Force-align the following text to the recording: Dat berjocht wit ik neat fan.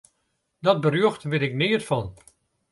Dat 0.65 0.81
berjocht 0.83 1.23
wit 1.29 1.41
ik 1.47 1.53
neat 1.59 1.83
fan. 1.89 2.05